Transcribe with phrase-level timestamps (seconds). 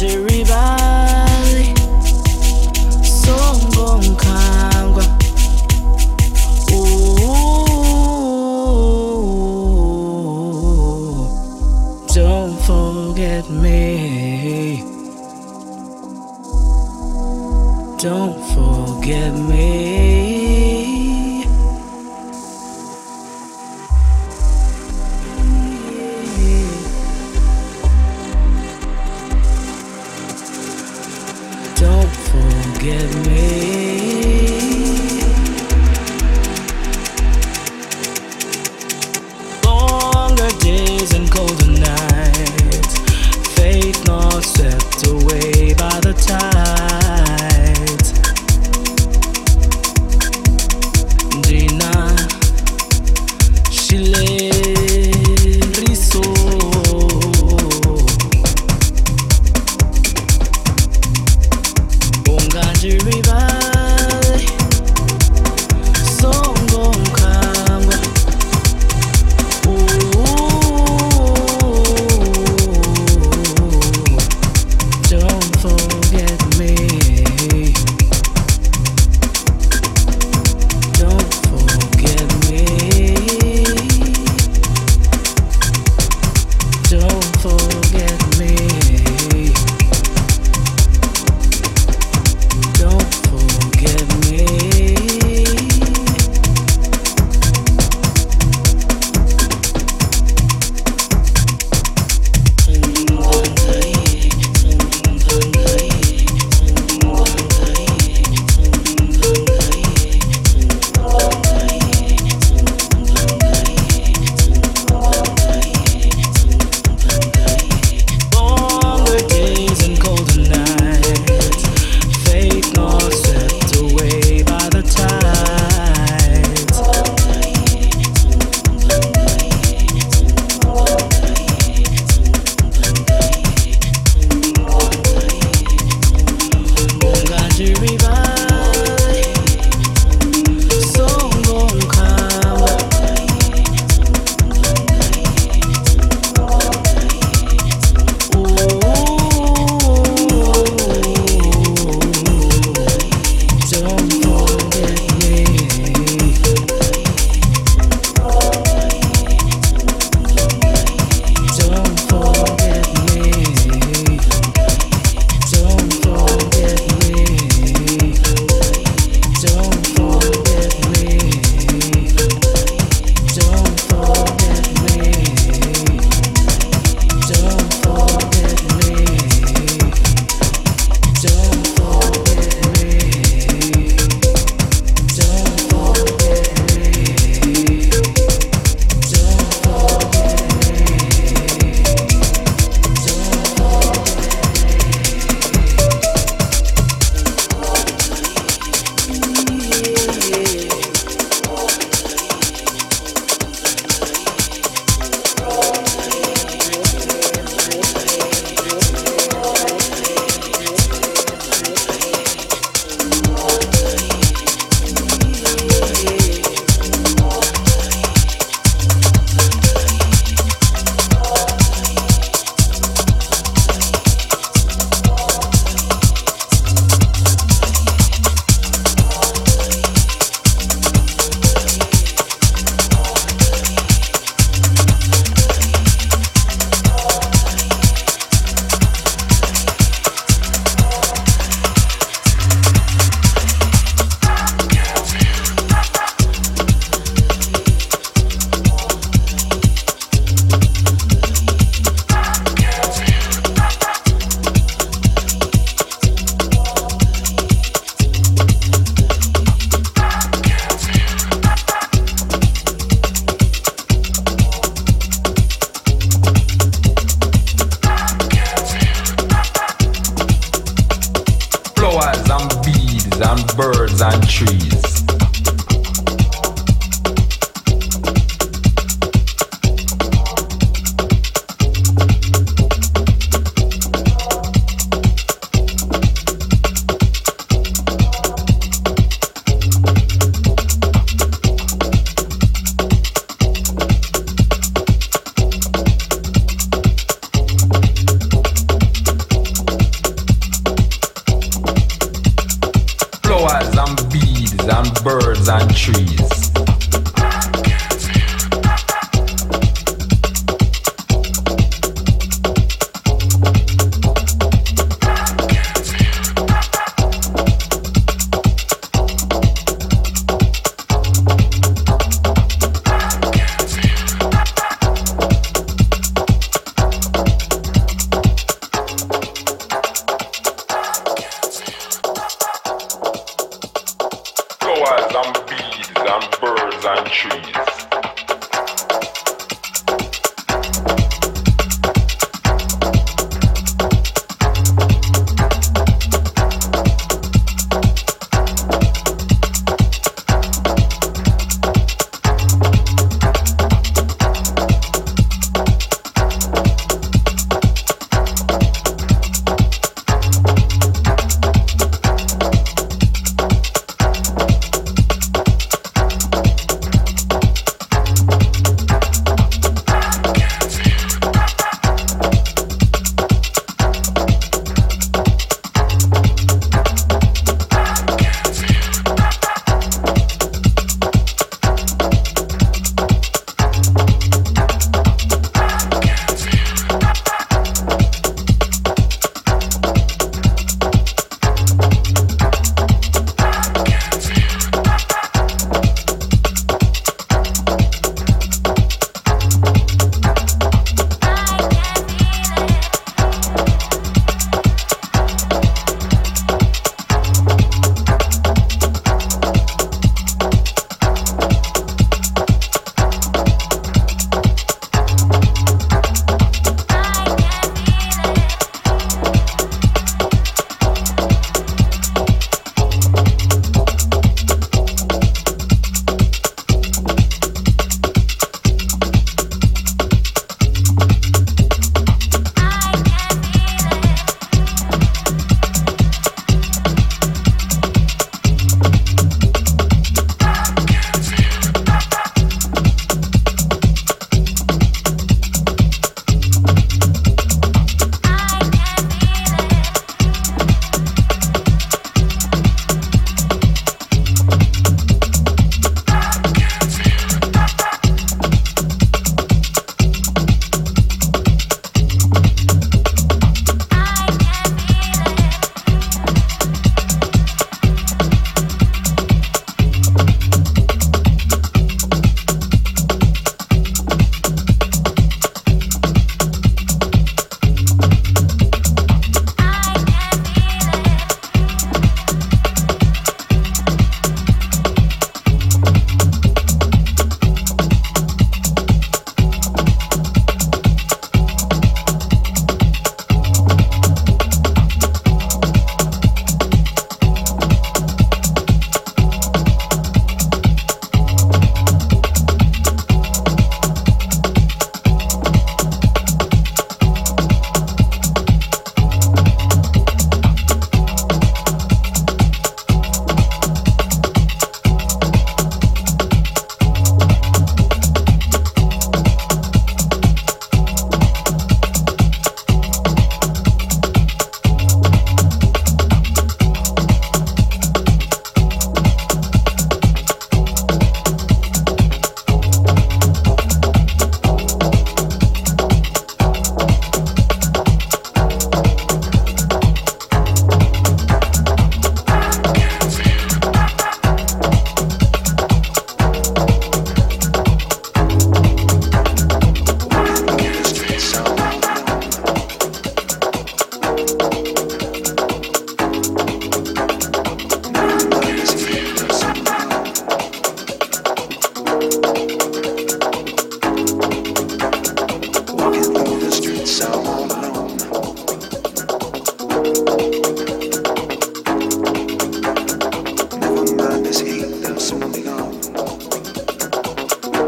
[0.00, 0.27] wondering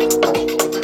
[0.01, 0.80] えっ?